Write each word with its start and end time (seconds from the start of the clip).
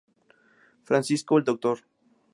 Francisco, 0.83 1.37
el 1.37 1.43
Dr. 1.45 1.83